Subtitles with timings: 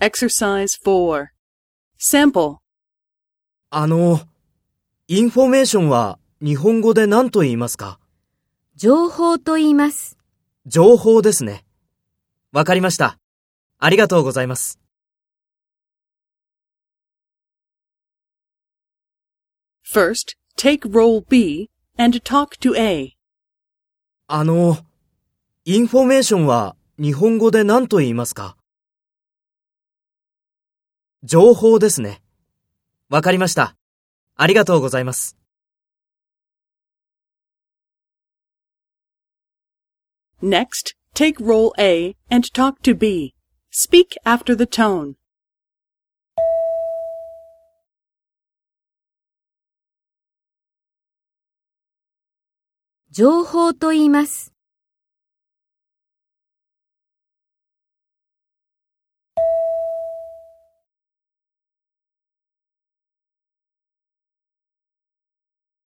[0.00, 1.26] Exercise 4.
[1.98, 2.58] Sample.
[3.70, 4.20] あの、
[5.08, 7.98] インフォメーションは日本語で何と言いますか？
[8.76, 10.16] 情報と言います。
[10.66, 11.64] 情報ですね。
[12.52, 13.18] わかりました。
[13.80, 14.78] ありがとうございます。
[19.92, 23.16] First, take role B and talk to A.
[24.28, 24.78] あの、
[25.64, 28.56] インフォメーションは日本語で何と言いますか？
[31.24, 32.22] 情報ですね。
[33.08, 33.76] わかりました。
[34.36, 35.36] ありがとうございます。
[40.40, 43.34] Next, take role A and talk to B.
[43.72, 45.14] Speak after the tone.
[53.10, 54.52] 情報と言います。